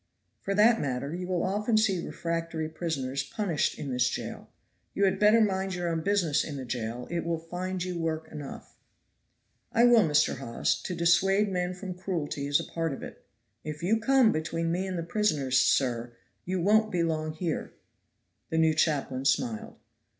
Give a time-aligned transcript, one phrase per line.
[0.39, 4.49] "For that matter, you will often see refractory prisoners punished in this jail.
[4.95, 8.27] You had better mind your own business in the jail, it will find you work
[8.31, 8.79] enough."
[9.71, 10.37] "I will, Mr.
[10.37, 13.23] Hawes; to dissuade men from cruelty is a part of it."
[13.63, 16.13] "If you come between me and the prisoners, sir,
[16.45, 17.73] you won't be long here."
[18.49, 19.75] The new chaplain smiled.